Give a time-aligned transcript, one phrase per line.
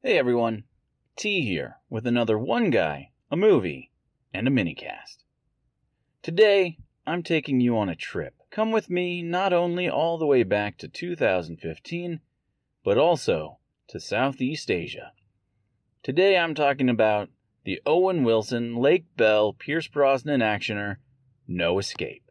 [0.00, 0.62] Hey everyone,
[1.16, 3.90] T here with another One Guy, a movie,
[4.32, 5.24] and a minicast.
[6.22, 8.34] Today, I'm taking you on a trip.
[8.52, 12.20] Come with me not only all the way back to 2015,
[12.84, 13.58] but also
[13.88, 15.14] to Southeast Asia.
[16.04, 17.30] Today, I'm talking about
[17.64, 20.98] the Owen Wilson, Lake Bell, Pierce Brosnan actioner,
[21.48, 22.30] No Escape.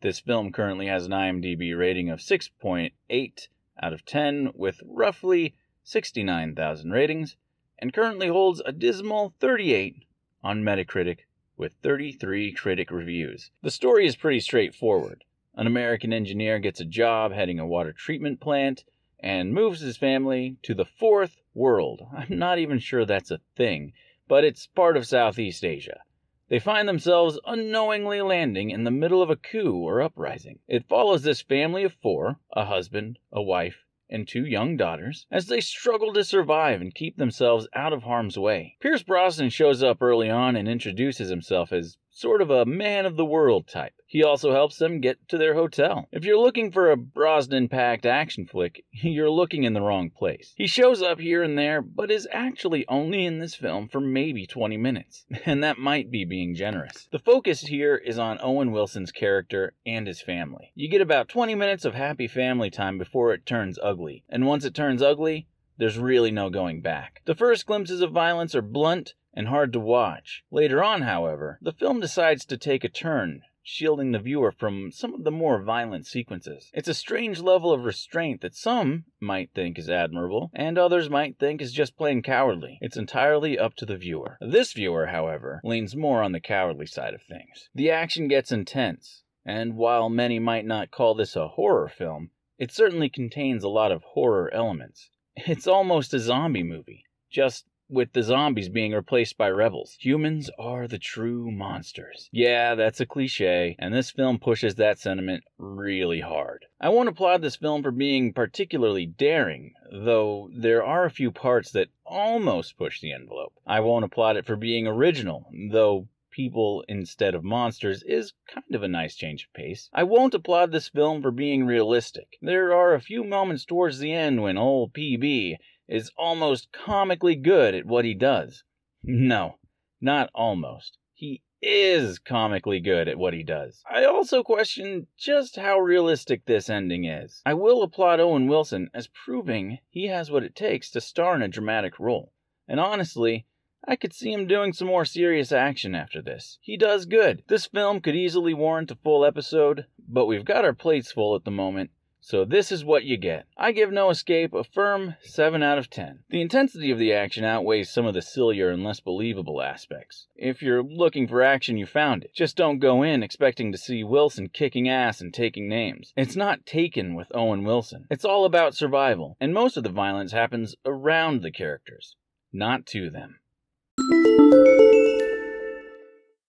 [0.00, 3.48] This film currently has an IMDb rating of 6.8
[3.82, 7.36] out of 10, with roughly 69,000 ratings,
[7.78, 10.04] and currently holds a dismal 38
[10.42, 11.20] on Metacritic
[11.56, 13.50] with 33 critic reviews.
[13.62, 15.24] The story is pretty straightforward.
[15.54, 18.84] An American engineer gets a job heading a water treatment plant
[19.20, 22.02] and moves his family to the fourth world.
[22.16, 23.92] I'm not even sure that's a thing,
[24.26, 26.00] but it's part of Southeast Asia.
[26.48, 30.58] They find themselves unknowingly landing in the middle of a coup or uprising.
[30.66, 35.46] It follows this family of four a husband, a wife, and two young daughters as
[35.46, 38.76] they struggle to survive and keep themselves out of harm's way.
[38.80, 43.16] Pierce Brosnan shows up early on and introduces himself as sort of a man of
[43.16, 43.94] the world type.
[44.14, 46.06] He also helps them get to their hotel.
[46.12, 50.54] If you're looking for a Brosnan packed action flick, you're looking in the wrong place.
[50.56, 54.46] He shows up here and there, but is actually only in this film for maybe
[54.46, 57.08] 20 minutes, and that might be being generous.
[57.10, 60.70] The focus here is on Owen Wilson's character and his family.
[60.76, 64.64] You get about 20 minutes of happy family time before it turns ugly, and once
[64.64, 67.20] it turns ugly, there's really no going back.
[67.24, 70.44] The first glimpses of violence are blunt and hard to watch.
[70.52, 75.14] Later on, however, the film decides to take a turn, shielding the viewer from some
[75.14, 76.70] of the more violent sequences.
[76.74, 81.38] It's a strange level of restraint that some might think is admirable, and others might
[81.38, 82.78] think is just plain cowardly.
[82.82, 84.36] It's entirely up to the viewer.
[84.40, 87.70] This viewer, however, leans more on the cowardly side of things.
[87.74, 92.70] The action gets intense, and while many might not call this a horror film, it
[92.70, 95.10] certainly contains a lot of horror elements.
[95.36, 99.96] It's almost a zombie movie, just with the zombies being replaced by rebels.
[100.00, 102.28] Humans are the true monsters.
[102.32, 106.66] Yeah, that's a cliche, and this film pushes that sentiment really hard.
[106.80, 111.70] I won't applaud this film for being particularly daring, though there are a few parts
[111.70, 113.54] that almost push the envelope.
[113.66, 118.82] I won't applaud it for being original, though people instead of monsters is kind of
[118.82, 119.88] a nice change of pace.
[119.92, 122.38] I won't applaud this film for being realistic.
[122.42, 125.58] There are a few moments towards the end when old PB
[125.88, 128.64] is almost comically good at what he does.
[129.02, 129.58] No,
[130.00, 130.98] not almost.
[131.12, 133.82] He is comically good at what he does.
[133.90, 137.40] I also question just how realistic this ending is.
[137.46, 141.42] I will applaud Owen Wilson as proving he has what it takes to star in
[141.42, 142.32] a dramatic role.
[142.68, 143.46] And honestly,
[143.86, 146.58] I could see him doing some more serious action after this.
[146.62, 147.42] He does good.
[147.48, 151.44] This film could easily warrant a full episode, but we've got our plates full at
[151.44, 151.90] the moment,
[152.26, 153.44] so this is what you get.
[153.54, 156.20] I give No Escape a firm 7 out of 10.
[156.30, 160.26] The intensity of the action outweighs some of the sillier and less believable aspects.
[160.34, 162.30] If you're looking for action, you found it.
[162.34, 166.14] Just don't go in expecting to see Wilson kicking ass and taking names.
[166.16, 168.06] It's not taken with Owen Wilson.
[168.10, 172.16] It's all about survival, and most of the violence happens around the characters,
[172.54, 173.36] not to them.